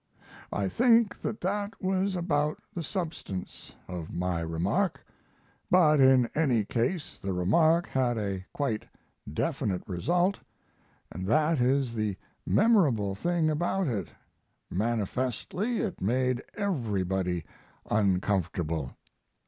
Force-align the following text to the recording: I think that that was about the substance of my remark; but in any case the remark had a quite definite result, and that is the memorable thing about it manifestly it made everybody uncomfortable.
I 0.51 0.67
think 0.67 1.21
that 1.21 1.41
that 1.41 1.79
was 1.79 2.15
about 2.15 2.57
the 2.73 2.81
substance 2.81 3.75
of 3.87 4.11
my 4.11 4.39
remark; 4.39 5.05
but 5.69 5.99
in 5.99 6.27
any 6.33 6.65
case 6.65 7.19
the 7.19 7.33
remark 7.33 7.85
had 7.85 8.17
a 8.17 8.43
quite 8.51 8.87
definite 9.31 9.83
result, 9.87 10.39
and 11.11 11.27
that 11.27 11.59
is 11.61 11.93
the 11.93 12.15
memorable 12.47 13.13
thing 13.13 13.51
about 13.51 13.87
it 13.87 14.07
manifestly 14.71 15.81
it 15.81 16.01
made 16.01 16.41
everybody 16.55 17.45
uncomfortable. 17.91 18.95